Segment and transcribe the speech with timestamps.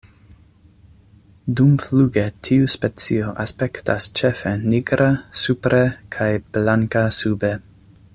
[1.59, 5.11] Dumfluge tiu specio aspektas ĉefe nigra
[5.43, 5.83] supre
[6.17, 7.53] kaj blanka sube.